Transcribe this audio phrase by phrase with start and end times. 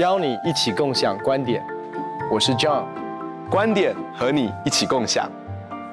[0.00, 1.62] 邀你一起共享观点。
[2.32, 2.88] 我是 John，
[3.50, 5.30] 观点和你一起共享。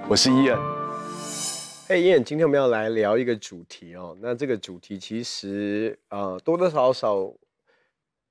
[0.08, 0.58] 我是伊恩。
[1.90, 4.18] 嘿，Ian，今天我们要来聊一个主题哦。
[4.22, 7.34] 那这个主题其实呃多多少少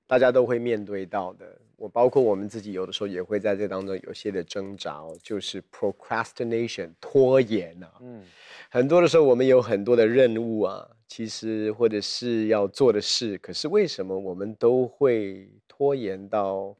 [0.06, 1.44] 大家都会面对到的。
[1.76, 7.92] 我包括我们自己有的时候也会在这当中有些的挣扎哦，就是 procrastination 拖延啊。
[8.00, 8.22] 嗯，
[8.70, 16.74] 很多的时候我们有很多的任务啊，其实或者是要做的事，可是为什么我们都会拖延到，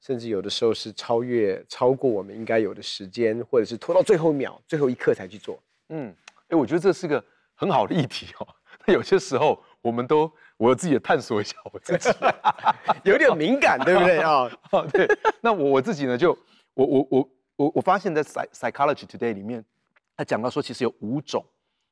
[0.00, 5.58] 甚至有的时候是超越超过我们应该有的时间，或者是拖到最后一秒、最后一刻才去做？
[5.88, 6.14] 嗯，
[6.48, 7.22] 哎，我觉得这是个
[7.54, 8.46] 很好的议题哦。
[8.86, 10.30] 那有些时候我们都。
[10.58, 12.08] 我自己也探索一下我自己，
[13.04, 14.50] 有点敏感，对不对啊？
[14.72, 15.06] 哦，对。
[15.42, 16.30] 那我我自己呢，就
[16.72, 19.62] 我我我我我发现，在 Psychology Today 里面，
[20.16, 21.44] 他讲到说，其实有五种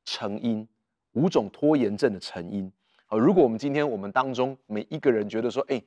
[0.03, 0.67] 成因，
[1.11, 2.71] 五种拖延症的成因。
[3.05, 5.79] 好，如果我们今天我们当中每一个人觉得说，哎，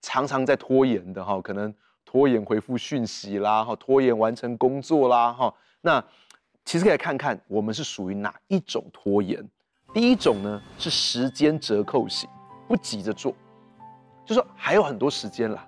[0.00, 1.72] 常常在拖延的哈，可能
[2.04, 6.02] 拖延回复讯息啦，哈，拖延完成工作啦，哈，那
[6.64, 9.44] 其实可以看看我们是属于哪一种拖延。
[9.94, 12.28] 第一种呢是时间折扣型，
[12.68, 13.34] 不急着做，
[14.24, 15.66] 就说还有很多时间啦，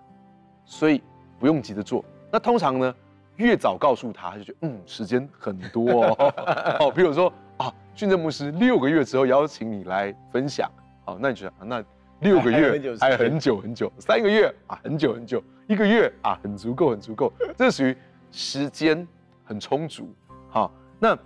[0.65, 1.03] 所以
[1.39, 2.05] 不用急着做。
[2.31, 2.95] 那通常呢，
[3.37, 6.34] 越早告诉他，他就觉得嗯，时间很多哦。
[6.81, 10.71] 哦，比如说啊，训政牧师六个月之后邀请你来分享，
[11.06, 11.83] 好，那你觉得那
[12.20, 17.97] 六个月还很久很久，三个月啊很久很久，一个月啊很足够很足够，这属于
[18.30, 19.06] 时间
[19.44, 20.12] 很充足。
[20.48, 21.19] 好，那。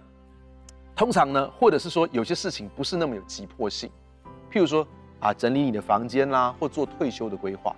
[0.94, 3.90] 通常呢，或者是说有些事情不是那么有急迫性，
[4.52, 4.86] 譬如说
[5.20, 7.74] 啊，整理你的房间啦，或做退休的规划。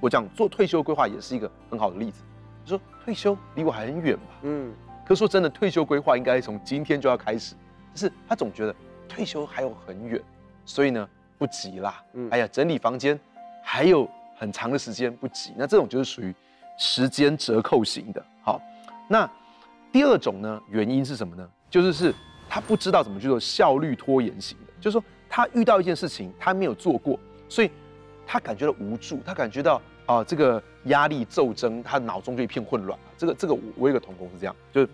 [0.00, 2.24] 我讲做退休规划也是一个很好的例子。
[2.64, 4.74] 你说退休离我还很远吧，嗯。
[5.06, 7.54] 可是说真的，退休规划应该从今天就要开始。
[7.90, 8.74] 但是他总觉得
[9.08, 10.20] 退休还有很远，
[10.64, 11.08] 所以呢
[11.42, 12.00] 不急啦。
[12.12, 13.18] 嗯，哎呀，整理房间
[13.64, 15.52] 还有很长的时间，不急。
[15.56, 16.32] 那这种就是属于
[16.78, 18.24] 时间折扣型的。
[18.44, 18.60] 好，
[19.08, 19.28] 那
[19.90, 21.48] 第二种呢，原因是什么呢？
[21.68, 22.14] 就是是。
[22.54, 27.18] 他不知道怎么去做效率拖延型的，就是说他遇到一件事情，他没有做过，
[27.48, 27.70] 所以
[28.26, 32.98] 他感觉到无助，他感觉到啊、呃、这个压力骤增，他脑中就一片混乱。
[33.16, 34.88] 这个这个我我有个同工是这样，就是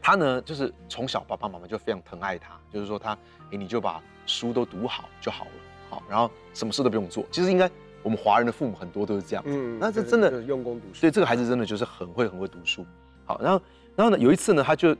[0.00, 3.12] 他呢就是从小爸爸妈妈就非常疼爱他，就是说他
[3.50, 5.50] 哎你就把书都读好就好了，
[5.92, 7.22] 好，然后什么事都不用做。
[7.30, 7.70] 其实应该
[8.02, 12.86] 我们华人的父母很多都是这样子，嗯，那这真的用功读书，所以这个孩子真的就是很会很会读书。
[13.26, 13.62] 好，然后
[13.94, 14.96] 然后呢有一次呢他就。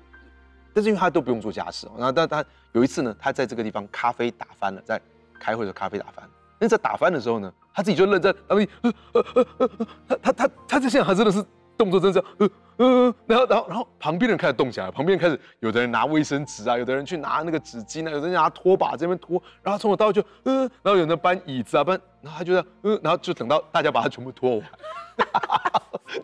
[0.75, 2.43] 但是因为他都不用做家事，然后但他
[2.73, 4.99] 有一次呢，他在这个地方咖啡打翻了，在
[5.39, 6.27] 开会的时候咖啡打翻。
[6.59, 9.71] 那在打翻的时候呢，他自己就愣在那里，呃呃呃呃
[10.09, 11.45] 呃，他他他他在现场，还真的是
[11.77, 12.51] 动作真的这
[12.85, 24.63] 嗯，然后然后然后旁边人开始动起来，旁边开始有的人拿卫生纸啊，有的人去拿那个纸巾啊，有的人拿拖把这边拖，然后从头到就呃，然后有人搬椅子啊搬，然后他就这样，呃，然后就等到大家把它全部拖完，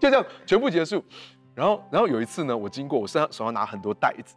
[0.01, 1.05] 就这样全部结束。
[1.55, 4.35] 然后，然后有一次呢，我经过，我身上手上拿很多袋子，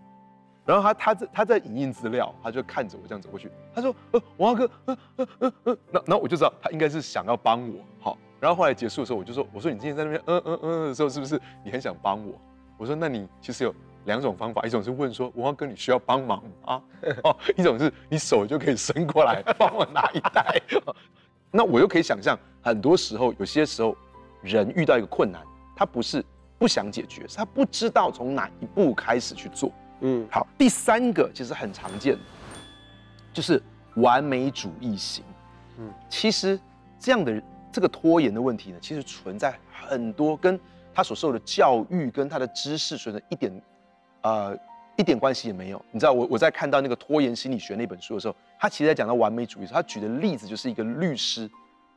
[0.63, 8.15] 然后他他在他在影印资料，他就看着我这样走过去，他说：“呃，王哥，呃呃呃呃，那那我就知道他应该是想要帮我，好。
[8.41, 12.34] 然后后来结束的时候，我就说，我说你今天在那边，嗯嗯嗯的时候，是不是你很想帮我？
[12.78, 13.74] 我说，那你其实有
[14.06, 16.81] 两种方法，一种是问说，王哥你需要帮忙啊，
[17.24, 20.59] 哦，一种是你手就可以伸过来帮我拿一袋。
[21.52, 23.96] 那我又可以想象，很多时候，有些时候
[24.41, 25.41] 人遇到一个困难，
[25.75, 26.25] 他不是。
[26.62, 29.72] 不想解决，是他不知道从哪一步开始去做。
[30.02, 32.16] 嗯，好，第三个其实很常见，
[33.34, 33.59] 就是
[33.96, 35.23] 完美主义型。
[35.79, 36.59] 嗯，其实
[37.00, 40.59] 这样的这个拖延的问题呢，其实存在很多跟
[40.93, 43.61] 他所受的教育跟他的知识存在一点，
[44.21, 44.57] 呃，
[44.97, 45.83] 一点关系也没有。
[45.91, 51.49] 你知道，我我在看到那个拖延心理学那本书的时候，他其实在讲到完美主义，他举的例子就是一个律师。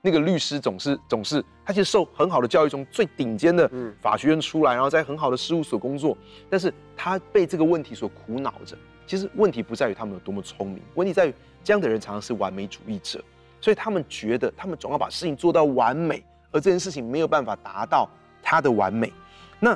[0.07, 3.67] 那个律师总是总是，他其实受很好的教育，从最顶尖的
[4.03, 6.15] 法学院出来，然后在很好的事务所工作，
[6.51, 8.77] 但是他被这个问题所苦恼着。
[9.07, 13.25] 其实问题不在于他们有多么聪明，问题在于这样的人常常是完美主义者，
[13.65, 18.07] 所以他们觉得他们总要把事情做到完美，而这件事情没有办法达到
[18.43, 19.11] 他的完美。
[19.59, 19.75] 那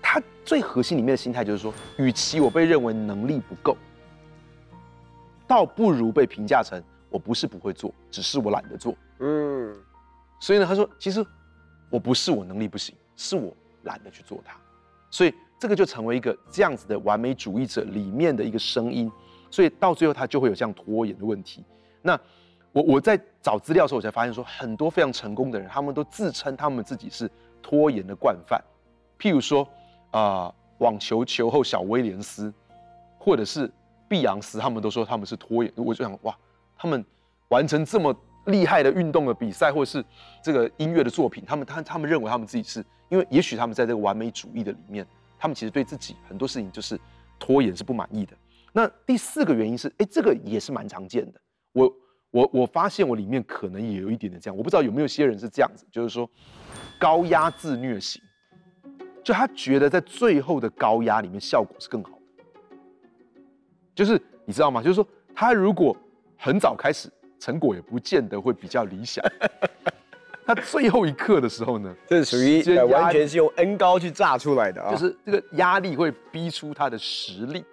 [0.00, 3.76] 他最核心里面的心态就是说，与其我被认为能力不够，
[5.46, 6.82] 倒不如被评价成。
[7.10, 8.96] 我不是不会做，只是我懒得做。
[9.18, 9.76] 嗯，
[10.40, 11.22] 所以呢，他说，其实
[11.90, 14.56] 我不是我能力不行，是我懒得去做它。
[15.10, 19.12] 所以这个就成为一个这样子的完美主义者里面的一个声音。
[19.50, 21.62] 所以到最后他就会有这样拖延的问题。
[22.00, 22.18] 那
[22.72, 27.30] 我我在找资料的时候，我才发现说，很多非常成功的人，他们都自称他们自己是
[27.60, 28.62] 拖延的惯犯。
[29.18, 29.68] 譬如说
[30.10, 32.52] 啊、网球球后小威廉斯，
[33.18, 33.70] 或者是
[34.08, 35.72] 碧昂斯，他们都说他们是拖延。
[35.76, 36.36] 我就想哇。
[36.74, 37.04] 他们
[37.46, 38.12] 完成这么
[38.46, 40.04] 厉害的运动的比赛，或是
[40.42, 45.06] 这个音乐的作品，他们他他们认为他们自己是因为，也许他们在这个完美主义的里面，
[45.38, 46.98] 他们其实对自己很多事情就是
[47.38, 48.36] 拖延是不满意的。
[48.72, 51.40] 那第四个原因是，哎，这个也是蛮常见的。
[51.72, 51.88] 我
[52.32, 56.28] 我我发现我里面可能也有一点点这样，我不知道有没有些人是这样子，就是说
[56.98, 58.20] 高压自虐型，
[59.22, 62.44] 就他觉得在最后的高压里面效果是更好的，
[63.94, 64.82] 就是你知道吗？
[64.82, 65.96] 就是说他如果
[66.36, 67.08] 很早开始，
[67.38, 69.24] 成果也不见得会比较理想。
[70.44, 77.64] 他最后一刻的时候呢，这是属于完全是用 N 高去炸出来的啊，就是这个压力会逼出他的实力。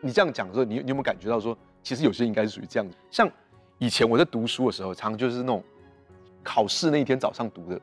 [0.00, 2.96] 你这样讲的时候，你你有没有感觉到说，其实有些应该是属于这样子？
[3.10, 3.30] 像
[3.78, 5.62] 以前我在读书的时候，常常就是那种
[6.42, 7.80] 考试那一天早上读的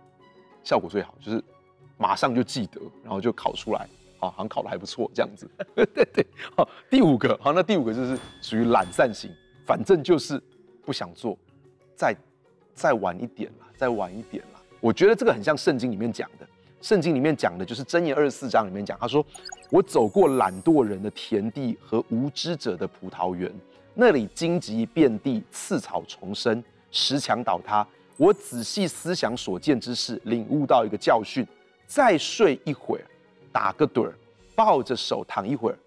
[0.63, 1.43] 效果最好，就是
[1.97, 3.87] 马上就记得，然后就考出来，
[4.19, 5.49] 好，好像考得还不错这样子。
[5.73, 6.25] 对对，
[6.55, 9.31] 好，第五个，好，那第五个就是属于懒散型。
[9.65, 10.39] 反正就是
[10.85, 11.35] 不想做，
[11.95, 12.15] 再
[12.75, 14.61] 再晚一点啦，再晚一点啦。
[14.79, 16.47] 我觉得这个很像圣经里面讲的，
[16.81, 19.25] 圣经里面讲的就是箴言二十四章里面讲，他说
[19.71, 23.51] ：“我走过懒惰人的田地和无知者的葡萄园，
[23.95, 27.87] 那里荆棘遍地，刺草丛生，石墙倒塌。
[28.17, 31.47] 我仔细思想所见之事，领悟到一个教训：
[31.87, 33.05] 再睡一会儿，
[33.51, 34.13] 打个盹儿，
[34.53, 35.77] 抱着手躺一会儿，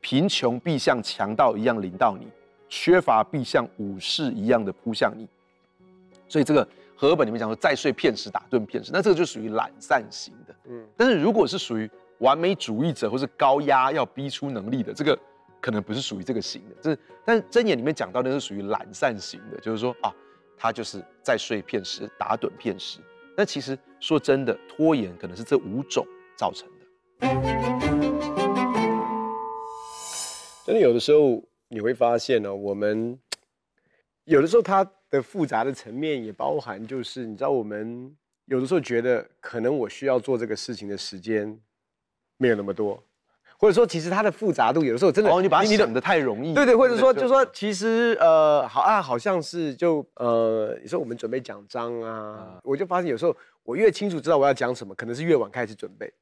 [0.00, 2.26] 贫穷必像强盗一样临到你。”
[2.74, 5.28] 缺乏必像武士一样的扑向你，
[6.26, 6.66] 所以这个
[6.96, 10.54] 和本里面讲说，再睡片时打盹片时，那这个就属于懒散型的。
[10.70, 15.18] 嗯，但是如果是属于完美主义者或是高压要逼出能力的，这个
[15.62, 16.76] 可能不是属于这个型的。
[16.82, 20.14] 这是，但是箴言里面讲到的是属于懒散型的，就是说啊，
[20.58, 22.98] 他就是在睡片时打盹片时。
[23.34, 26.06] 那其实说真的，拖延可能是这五种
[26.36, 26.86] 造成的。
[30.66, 31.42] 真的有的时候。
[31.74, 33.18] 你会发现呢，我们
[34.24, 41.58] 有的时候它的复杂的层面也包含，就是你知道，我们有的时候觉得可能我需要做这个事情的时间
[42.36, 43.02] 没有那么多，
[43.62, 56.12] 或者说其实它的复杂度有的时候真的，哦，你把它想得太容易，对对，或者说就是说其实呃，好啊，好像是就呃，你说我们准备讲章啊，我就发现有时候我越清楚知道我要讲什么，可能是越晚开始准备，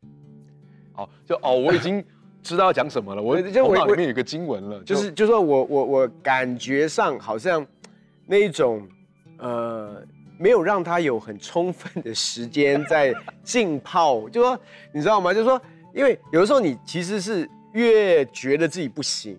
[0.92, 2.04] 好，就哦，我已经。
[2.42, 7.66] 知道要讲什么了，我 就我脑里面有个经文了，就是就是说我我我感觉上好像
[8.24, 8.88] 那一种
[9.36, 10.02] 呃
[10.38, 13.12] 没有让他有很充分的时间在
[13.44, 14.58] 浸泡，就说
[14.90, 15.34] 你知道吗？
[15.34, 15.60] 就是说，
[15.94, 19.38] 因为有的时候你其实是越觉得自己不行，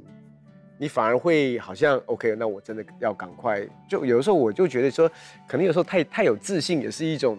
[0.77, 3.61] 你反而会好像 OK，那我真的要赶快。
[3.87, 5.09] 就有的时候我就觉得说，
[5.47, 7.37] 可能有时候太太有自信也是一种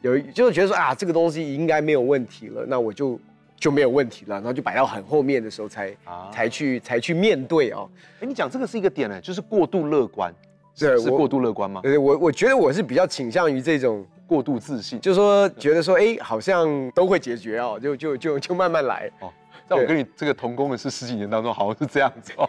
[0.00, 3.18] 有，就是觉得说啊这个东西应该没有问题了，那我就。
[3.62, 7.88] 就没有问题了，然后就摆到很后面的时候才、啊、才去才去面对哦。
[8.18, 10.34] 哎，你讲这个是一个点呢，就是过度乐观，
[10.74, 11.80] 是是过度乐观吗？
[11.80, 19.30] 对，我我觉得我是比较倾向于这种过度自信，就是说觉得说哎，好像都会解决哦，就就就就慢慢来哦。
[19.68, 22.46] 在我跟你这个同工的是十几年当中，好像是这样子哦。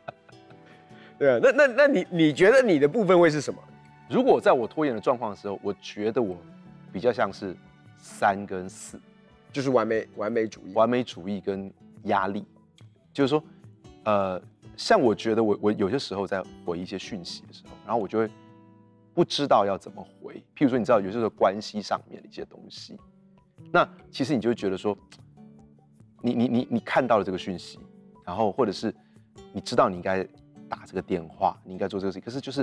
[1.18, 3.58] 对啊，那那那你你觉得你的部分会是什么？
[4.10, 6.36] 如果在我拖延的状况的时候，我觉得我
[6.92, 7.56] 比较像是
[7.96, 9.00] 三跟四。
[9.52, 12.44] 就是完美完美主义，完美主义跟压力，
[13.10, 13.42] 就是说，
[14.04, 14.38] 呃，
[14.76, 18.28] 像我觉得我我有些时候在回一些讯息的时候，然后我就会
[19.16, 20.34] 不知道要怎么回。
[20.54, 22.98] 譬如说，你知道有些时候关系上面的一些东西，
[23.72, 24.94] 那其实你就会觉得说，
[26.20, 27.78] 你你你你看到了这个讯息，
[28.26, 28.94] 然后或者是
[29.54, 30.22] 你知道你应该
[30.68, 32.60] 打这个电话，你应该做这个事情，可是就是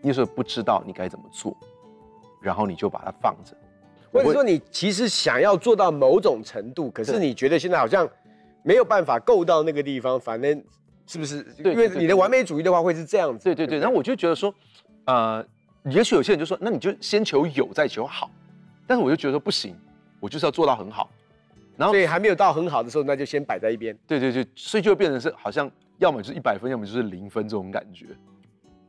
[0.00, 1.56] 你有时候不知道你该怎么做，
[2.40, 3.56] 然后你就把它放着。
[4.12, 8.08] 或者说你其实想要做到某种程度，可是你觉得现在好像
[8.62, 10.64] 没有办法够到那个地方，反正
[11.06, 11.42] 是不是？
[11.62, 13.44] 对，因为你的完美主义的话会是这样子。
[13.44, 13.78] 对对对。
[13.78, 14.54] 然后我就觉得说，
[15.04, 15.44] 呃，
[15.90, 18.30] 也许有些人就说，那你就先求有再求好，
[18.86, 19.76] 但是我就觉得说不行，
[20.20, 21.08] 我就是要做到很好。
[21.76, 23.96] 然后所以还没有到很好的时候，那就先摆在一边。
[24.06, 28.06] 对对对，所以就会变成是好像要么就是一百分，要么就是零分这种感觉。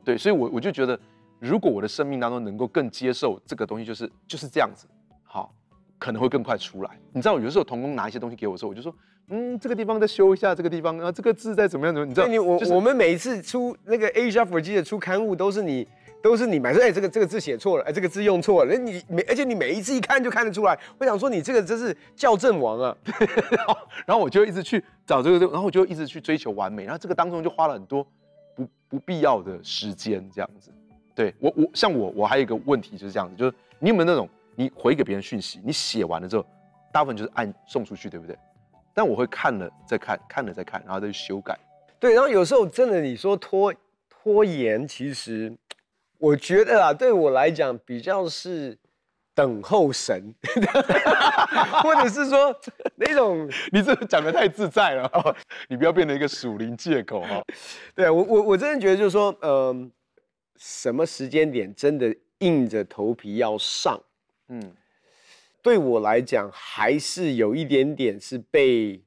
[0.02, 0.98] 对，所以我我就觉得，
[1.38, 4.86] 如果我的生命当中能够更接受这个东西，就是就是这样子。
[5.22, 5.54] 好，
[5.98, 6.90] 可能会更快出来。
[7.12, 8.94] 你知道，有的时候童工拿一些东西给我的时候，我就说，
[9.28, 12.10] 嗯，这个地方再修一下，这个地方，然后这个字再怎么样怎么样。
[12.10, 15.86] 你知道，你我、就是、我们每一次出那个 Asia for 的出刊物，都是你
[16.22, 18.72] 都是你买说，哎，这个这个字写错了，哎，这个字用错了。
[18.74, 20.78] 那你每而且你每一次一看就看得出来。
[20.98, 22.96] 我想说，你这个真是校正王啊。
[23.50, 26.84] 然后然后我就一直去找这个，然后我就一直去追求完美。
[26.84, 28.06] 然后这个当中就花了很多
[28.54, 30.70] 不不必要的时间，这样子。
[31.14, 34.28] 对我我像我我还有一个问题就是这样子，就是你有没有那种？
[34.54, 36.44] 你回给别人讯息，你写完了之后，
[36.92, 38.36] 大部分就是按送出去，对不对？
[38.92, 41.56] 但我会看了再看，看了再看，然后再去修改。
[42.00, 43.72] 对，然后有时候真的你说拖
[44.08, 45.52] 拖延，其实
[46.18, 48.76] 我觉得啊，对我来讲比较是
[49.34, 50.34] 等候神，
[51.82, 52.52] 或者是说
[52.96, 55.34] 那种 你这个讲的太自在了哦，
[55.68, 57.40] 你不要变成一个属灵借口哈。
[57.94, 59.90] 对我我我真的觉得就是说，嗯、呃，
[60.56, 64.00] 什么时间点真的硬着头皮要上，
[64.48, 64.74] 嗯，
[65.62, 69.00] 对我来讲还是有一点点是被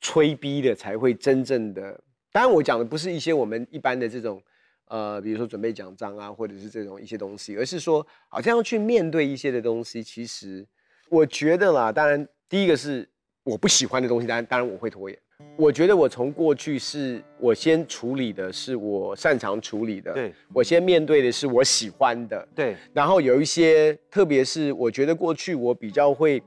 [0.00, 2.00] 吹逼的，才会真正的。
[2.30, 4.40] 当然，我讲的不是一些我们一般的这种。
[4.88, 10.02] 呃，比如说准备奖章啊，或者是这种一些东西，而是说好像要去面对一些的东西。
[10.02, 10.66] 其实
[11.08, 13.08] 我觉得啦，当然第一个是
[13.42, 15.18] 我不喜欢的东西，当然当然我会拖延。
[15.54, 22.74] 我觉得我从过去是我先处理的是我擅长处理的，对，我先面对的是我喜欢的，对。
[22.94, 26.42] 然后有一些，特别是我觉得过去我比较会，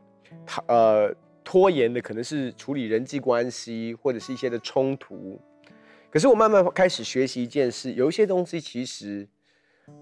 [0.68, 5.40] 呃，拖延的，可能是处理人际关系或者是一些的冲突。
[6.12, 9.28] 可是我慢慢开始学习一件事，有一些东西其实，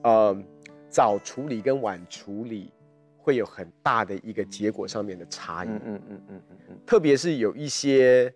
[0.03, 0.35] 呃，
[0.89, 2.71] 早处理跟晚处理
[3.17, 5.67] 会有很大的一个结果上面的差异。
[5.67, 6.79] 嗯嗯嗯嗯嗯。
[6.85, 8.33] 特别是有一些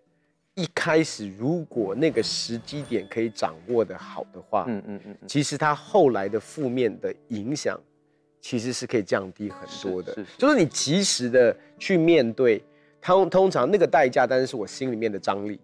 [0.55, 7.79] 一开始如果那个时机点可以掌握的好的话，嗯嗯嗯，其实它后来的负面的影响
[8.41, 10.13] 其实是可以降低很多的。
[10.13, 10.37] 是，是，是。
[10.37, 12.61] 就是你及时的去面对，
[13.01, 15.57] 通通常那个代价，但是是我心里面的张力。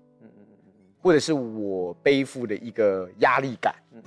[1.07, 4.03] 或者是我背负的一个压力感，嗯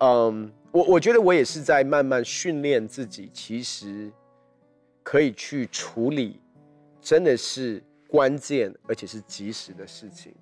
[0.00, 4.10] 嗯，我我觉得我也是在慢慢训练自己，其实
[5.00, 6.40] 可以去处理，
[7.00, 10.34] 真的是关键而且是及时的事情，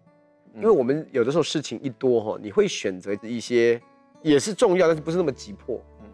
[0.54, 3.78] 因为我们有的时候事情一多哈，你会选择一些
[4.22, 6.06] 也是重要，但是不是那么急迫，嗯，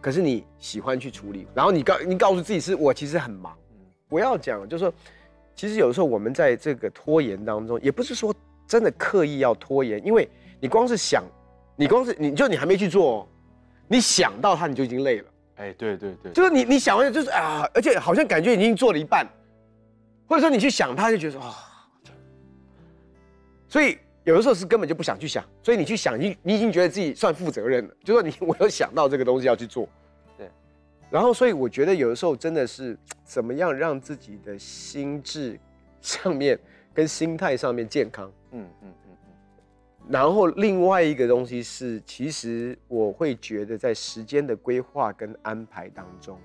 [0.00, 3.56] 可是你喜欢去处理，然后你告你告诉自己是我其实很忙，
[4.08, 4.92] 不要讲，就是说，
[5.54, 8.34] 其实有的时候我们在这个拖延当中，也不是说。
[8.70, 10.28] 真的刻意要拖延，因为
[10.60, 11.24] 你光是想，
[11.74, 13.28] 你光是你就你还没去做，
[13.88, 15.24] 你想到它你就已经累了。
[15.56, 19.26] 哎，对对对，就是你你想完就是啊，而且好像感觉已经做了一半，
[20.24, 21.52] 或者说你去想它就觉得啊，
[23.66, 29.88] 所以有的时候是根本就不想去想，所以你去想你你已经觉得自己算负责任了，就说你我有想到这个东西要去做，
[30.38, 30.48] 对，
[31.10, 35.58] 然后所以我觉得有的时候真的是怎么样让自己的心智
[36.00, 36.56] 上面
[36.94, 38.30] 跟心态上面健康。
[38.52, 46.38] 嗯嗯嗯嗯，然后另外一个东西是，其实我会觉得在时间的规划跟安排当中，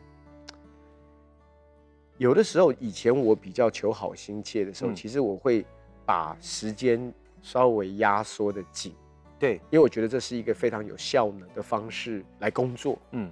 [2.17, 5.65] 有的时候以前我比较求好心切的时候，嗯、其实我会
[6.05, 8.93] 把时间稍微压缩的紧，
[9.39, 12.99] 对，因为我觉得这是一个非常有效能的方式来工作。
[13.11, 13.31] 嗯，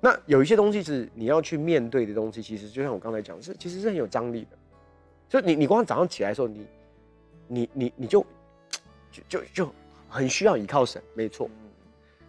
[0.00, 4.58] 那有一些东西是你要去面对的东西，其实就像我刚才讲的，是其实是很有张力的，
[5.28, 6.66] 就你你光早上起来的时候，你。
[7.48, 8.24] 你你你就
[9.10, 9.74] 就就就
[10.08, 11.50] 很需要依靠神，没错。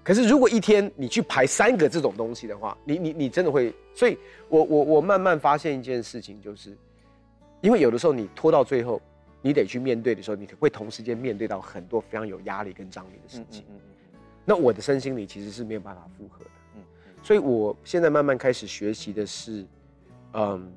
[0.01, 3.71] 可是如果一天你去排三个这种东西的话，你你你真的会。
[3.93, 6.75] 所以我我我慢慢发现一件事情，就是
[7.61, 8.99] 因为有的时候你拖到最后，
[9.41, 13.65] 你得去面对的时候，你会同时间面对到很多非常有压力跟张力的事情。
[14.45, 16.51] 那我的身心里其实是没有办法负荷的。
[16.75, 16.81] 嗯。
[17.21, 19.65] 所以我现在慢慢开始学习的是，
[20.33, 20.71] 嗯，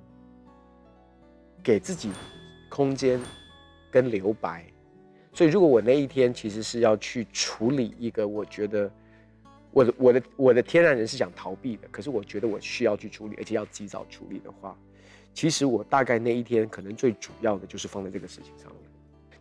[1.63, 2.11] 给自己
[2.69, 3.19] 空间。
[3.93, 4.65] 跟留白，
[5.35, 8.91] 所以如果我那一天其实是要去处理一个，我觉得
[9.71, 14.75] 我的我的我的天然人是想逃避的，可是我觉得我需要去处理，而且要及早处理的话，
[15.35, 18.91] 其实我大概那一天可能最主要的就是放在这个事情上面。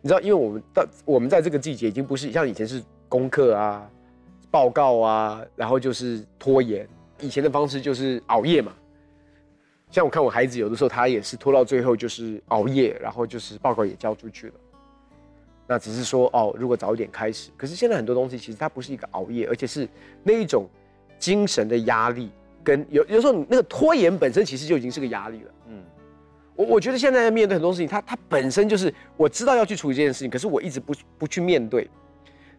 [0.02, 3.90] 你知道，因为我们到我们在这个季节已经不是像以前是功课啊、
[4.50, 6.86] 报告啊，然后就是拖延，
[7.20, 8.74] 以前的方式就是熬夜嘛。
[9.92, 14.54] 像我看我孩子有的时候，他也是拖到最后就是熬夜，然后就是报告也交出去了。
[15.66, 17.50] 那只是说哦，如果早一点开始。
[17.58, 19.86] 可是现在很多东西其实它不是一个熬夜，而且是
[20.22, 20.66] 那一种
[21.18, 22.30] 精神的压力，
[22.64, 25.50] 跟有有时候你那个拖延本身其实就已经是个压力了。
[25.68, 25.82] 嗯，
[26.56, 31.86] 我我觉得现在面对很多事情，它它本身就是我知道要去处理这件事情，可是我一直不不去面对。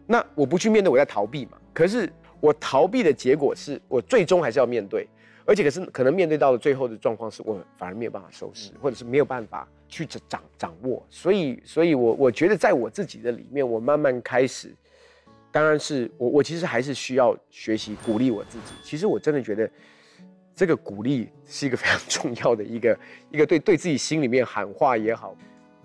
[0.06, 1.58] 那我不去面对，我在逃避嘛。
[1.72, 5.08] 可是我逃避的结果是我最终还是要面对。
[5.46, 14.74] 而且可是可能面对到的最后的状况是我反而没有办法收拾，或者是没有办法去掌掌掌握，所以所以我我觉得在我自己的里面，我慢慢开始，
[15.52, 18.74] 当然是我我其实还是需要学习鼓励我自己。
[18.82, 19.70] 其实我真的觉得
[20.54, 22.98] 这个鼓励是一个非常重要的一个
[23.30, 25.36] 一个对对自己心里面喊话也好，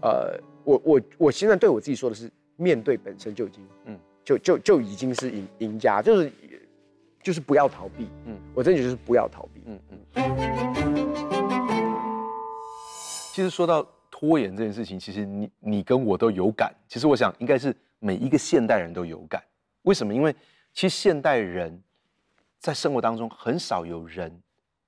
[0.01, 6.31] 呃，我我我现在对我自己说的是，面对本身就已经嗯就就就已经是赢赢家，就是。
[7.21, 9.99] 就是不要逃避，嗯，我真的觉得就是不要逃避，嗯嗯。
[13.33, 16.73] 其实说到拖延这件事情，其实你你跟我都有感。
[16.87, 19.43] 其实我想应该是每一个现代人都有感。
[19.83, 20.13] 为什么？
[20.13, 20.35] 因为
[20.73, 21.81] 其实现代人
[22.59, 24.31] 在生活当中很少有人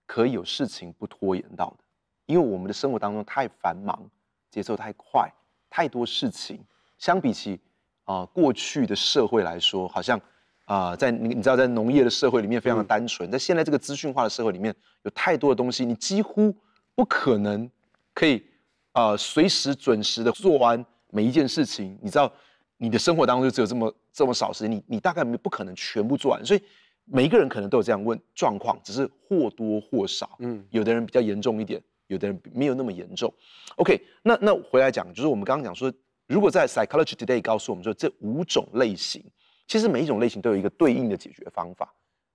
[0.05, 1.83] 可以有事情不拖延到的，
[2.25, 4.01] 因为我们的生活当中太繁忙，
[4.49, 5.31] 节奏太快，
[5.69, 6.59] 太多事情。
[6.97, 7.59] 相比起
[8.03, 10.19] 啊、呃、过去的社会来说，好像
[10.65, 16.55] 啊、呃、在你你知道在农业的社会里面非常的单纯，嗯、在现在这个资讯化的社会里面，有太多的东西，你几乎
[16.95, 17.69] 不可能
[18.13, 18.43] 可以
[18.91, 21.97] 啊、呃、随时准时的做完每一件事情。
[22.01, 22.31] 你知道
[22.77, 26.61] 你的生活当中就只有这么这么少时间，你你大概不可能全部做完，所以。
[27.05, 30.37] 每一个人可能都有这样问状况，只是或多或少。
[30.39, 33.33] 嗯，有的人比较严重一点，有的人没有那么严重。
[33.75, 35.91] OK，那那回来讲，就是我们刚刚讲说，
[36.27, 39.21] 如果在 Psychology Today 告诉我们说，这五种类型，
[39.71, 41.89] 其实每一种类型都有一个对应的解决方法。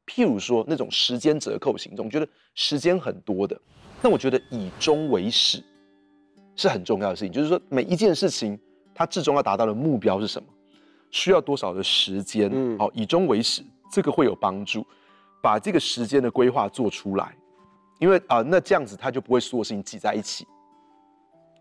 [0.06, 3.60] 譬如说那种时间折扣型，总觉得时间很多的，
[4.00, 5.62] 那我觉得以终为始
[6.54, 7.30] 是很重要的事情。
[7.30, 8.58] 就是说每一件事情，
[8.94, 10.48] 它最终要达到的目标是什么？
[11.10, 12.50] 需要多少的时间？
[12.50, 13.62] 嗯，好，以终为始。
[13.92, 14.82] 这个会有帮助，
[15.42, 17.36] 把这个时间的规划做出来，
[17.98, 20.46] 因为啊、呃，那这样子他就不会所有事情挤在一起。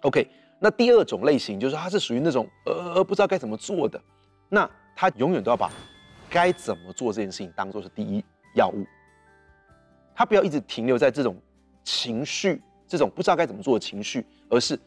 [0.04, 0.26] OK，
[0.58, 4.02] 那第二种类型就是它是属于那种呃不知道该怎么做的，
[4.50, 5.72] 那他永远都要把
[6.30, 8.24] 该怎么做这件事情当做是第一
[8.56, 8.86] 要务，
[10.14, 11.36] 他不要一直停留在这种
[11.84, 14.80] 情绪，这种不知道该怎么做的情绪，而是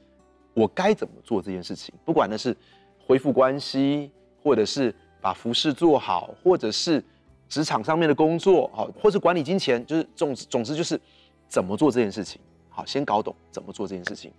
[0.54, 2.56] 我该怎么做这件事情，不管那是
[2.98, 4.10] 恢复关系，
[4.42, 7.04] 或者是把服饰做好，或者是。
[7.50, 11.00] 职场上面的工作，好，或是管理金钱，就是总总之就是
[11.48, 12.38] 怎么做这件事情，
[12.68, 14.30] 好，先搞懂怎么做这件事情。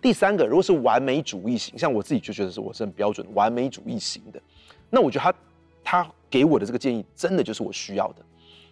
[0.00, 4.40] 第三个，如果是完美主义型，像我自己就觉得是我是很标准完美主义型的，
[4.88, 5.34] 那我觉得他
[5.84, 8.24] 他给我的这个建议真的就是我需要的。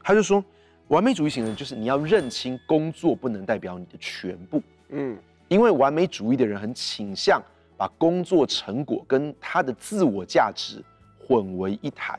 [0.02, 0.42] 他就说，
[0.88, 5.16] 完美主义型的，就是你要认清工作不能代表你的全部，嗯，
[5.48, 7.40] 因为完美主义的人很倾向
[7.76, 10.82] 把工作成果跟他的自我价值
[11.18, 12.18] 混为一谈。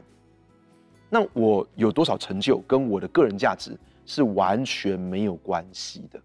[1.09, 6.21] 那我有多少成就，跟我的个人价值是完全没有关系的。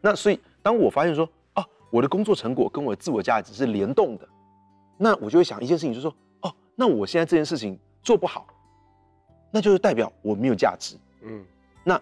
[0.00, 1.30] 那所以，当我发现说，哦，
[1.90, 4.26] 我的工作成果跟我的自我价值是联动的，
[4.96, 8.46] 那我就会想一件事情，就是说，哦，那我现在这件事情做不好，
[9.50, 10.96] 那就是代表我没有价值。
[11.22, 11.44] 嗯，
[11.84, 12.00] 那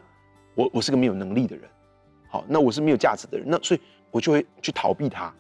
[0.54, 1.68] 我我是个没有能力的人，
[2.28, 5.32] 好，那我是没有价值的人，那所以我就会去逃避它，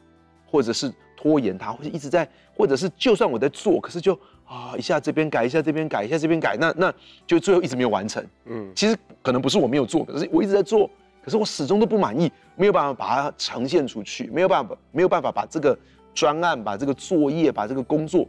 [0.46, 4.18] 或者是拖延它，或者一直在，或者是就算我在做，可是就。
[4.48, 6.94] 啊，一下这边改，一下这边改，一下这边改，那那
[7.26, 8.26] 就最后一直没有完成。
[8.46, 10.88] 嗯，其实可能不是我没有做，可是我一直在做，
[11.28, 15.78] 可是我始终都不满意，没有办法把它呈现出去，没有办法，没有办法把这个
[16.14, 18.26] 专案、把这个作业、把这个工作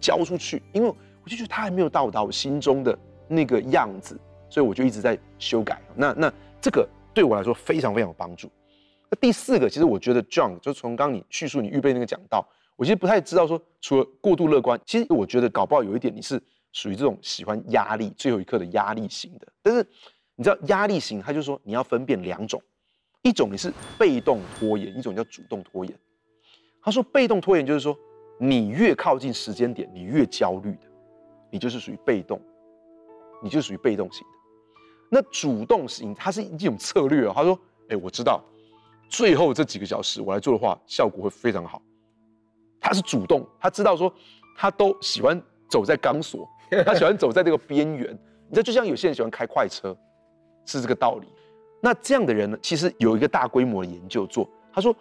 [0.00, 4.18] 交出去，因为我就觉得它还没有到达我心中的那个样子，
[4.48, 5.78] 所以我就一直在修改。
[5.94, 8.50] 那那这个对我来说非常非常有帮助。
[9.10, 12.48] 那第四个，其实我觉得 John 就从刚你叙述你预备那个讲到。
[12.76, 16.42] 我其实不太知道说，除了过度乐观，其实我觉得搞不好有一点你是
[16.72, 19.46] 属于这种喜欢压力、最后一刻的压力型的。
[19.62, 19.86] 但是
[20.42, 22.60] 你知道压力型，他就说你要分辨两种，
[23.22, 25.96] 一种你是被动拖延，一种叫主动拖延。
[26.82, 27.96] 他说被动拖延就是说，
[28.40, 30.88] 你越靠近时间点，你越焦虑的，
[31.48, 32.42] 你就是属于被动，
[33.40, 34.38] 你就属于被动型的。
[35.08, 37.32] 那主动型，它是一种策略哦。
[37.32, 37.56] 他说，
[37.90, 38.42] 哎，我知道
[39.08, 41.80] 最后这几个小时我来做的话，效果会非常好。
[42.80, 44.12] 他是主动，他知道说，
[44.56, 46.48] 他都喜欢走在钢索，
[46.84, 48.12] 他喜欢走在这个边缘。
[48.48, 49.96] 你知道，就像有些人喜欢开快车，
[50.64, 51.26] 是这个道理。
[51.80, 54.94] 那这样的人呢，其实有一个大规模的研究做，他说，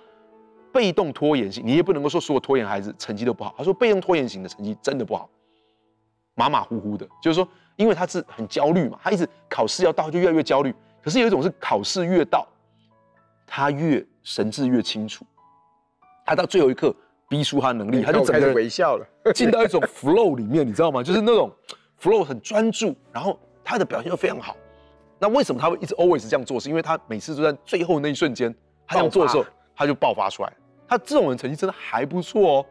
[0.72, 3.54] 被动拖延型，你也不能够说所有拖延孩子成绩都不好。
[3.58, 5.30] 他说，被动拖延型的成绩真的不好，
[6.36, 7.08] 马马虎虎的。
[7.22, 10.74] 就是说，因为他是很焦虑嘛，他一直考试要到就越来越焦虑。
[11.04, 12.48] 可是有一种是考试越到，
[13.46, 15.26] 他越神志越清楚，
[16.26, 16.96] 他到最后一刻。
[17.30, 21.02] 逼出他的能力，他就整个人微笑了， 进到一种 flow 里面，你知道吗？
[21.02, 21.50] 就是那种
[21.98, 24.54] flow 很专注，然后他的表现又非常好。
[25.22, 26.60] 那为什么他会一直 always 这样做？
[26.60, 28.52] 是因为他每次都在最后那一瞬间，
[28.88, 30.52] 他这样做的时候，他就爆发出来。
[30.88, 32.66] 他这种人成绩真的还不错哦，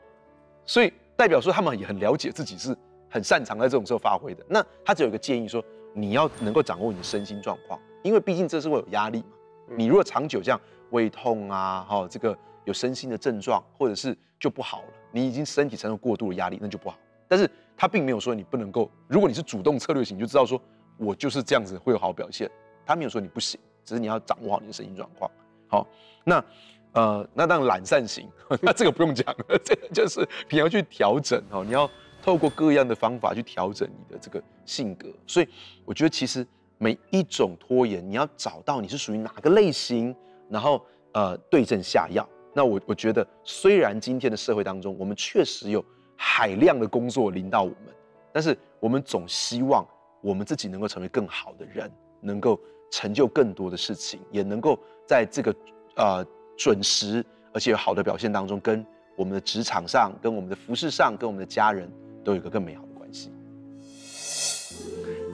[0.67, 2.77] 所以代表说他们也很了解自己是
[3.09, 4.45] 很擅长在这种时候发挥的。
[4.49, 9.77] 那他只有一个建议说，你要能够掌握你的身心状况，因为毕竟这是会有压力嘛。
[9.77, 10.61] 你如果长久这样
[10.91, 12.37] 胃痛啊，哈，这个。
[12.67, 14.89] 有身心的症状，或者是就不好了。
[15.11, 16.97] 你已经身体承受过度的压力，那就不好。
[17.27, 18.89] 但是他并没有说你不能够。
[19.09, 20.61] 如果你是主动策略型，你就知道说
[21.01, 22.49] 我就是这样子会有好表现。
[22.87, 25.31] 他没有说你不行，只是你要掌握好你的身心状况。
[25.69, 25.87] 好，
[26.25, 26.45] 那
[26.93, 28.29] 呃，那当然懒散型，
[28.61, 31.65] 那这个不用讲了，这个就是你要去调整哦。
[31.65, 31.89] 你要
[32.21, 35.09] 透过各样的方法去调整你的这个性格。
[35.27, 35.49] 所以
[35.85, 36.47] 我觉得其实
[36.79, 40.15] 每一种拖延，你要找到你是属于哪个类型，
[40.49, 42.29] 然后呃对症下药。
[42.53, 45.85] 那我我觉得，虽然今天的社会当中，我们确实有
[46.17, 47.95] 海量的工作临到我们，
[48.33, 49.87] 但是我们总希望
[50.21, 55.55] 我们自己能够成为更好的人，能够成就更多的事情，也能够在这个
[55.97, 56.25] 呃
[56.57, 58.85] 准时而且有好的表现当中，跟
[59.17, 61.91] 我们的职场上、跟我们的服饰上、跟我们的家人
[62.25, 63.31] 都有一个更美好的关系。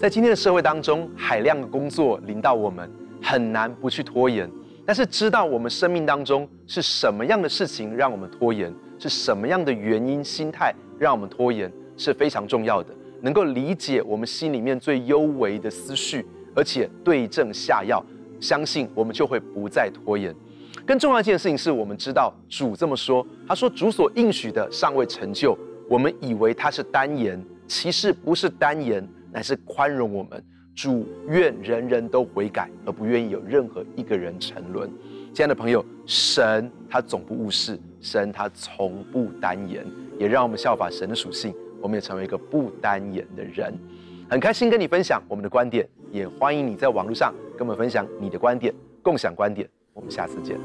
[0.00, 2.90] 在今天的社会当中，海量的工作临到我们，
[3.22, 4.50] 很难不去拖延。
[4.84, 12.94] 但是知道我们生命当中是什么样的事情让我们拖延，是什么样的原因、心态让我们拖延，是非常重要的。
[13.20, 16.24] 能够理解我们心里面最幽微的思绪，
[16.54, 18.04] 而且对症下药，
[18.40, 20.34] 相信我们就会不再拖延。
[20.86, 30.42] 更重要一件事情是我们知道主这么说，他说主所应许的尚未成就，我们以为他是单言，其实不是单言，乃是宽容我们。
[30.76, 34.90] 主愿人人都悔改，而不愿意有任何一个人沉沦。
[35.32, 39.86] 亲爱的朋友，神他总不误事，神他从不单言，
[40.18, 41.54] 也让我们效法神的属性，
[41.86, 43.72] 我们也成为一个不单眼的人。
[44.28, 49.68] 很开心跟你分享我们的观点，也欢迎你在网络上跟我们分享你的观点，共享观点。
[49.92, 50.58] 我们下次见。